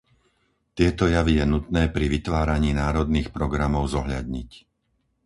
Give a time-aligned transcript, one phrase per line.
[0.77, 4.49] Tieto javy je nutné pri vytváraní národných programov zohľadniť.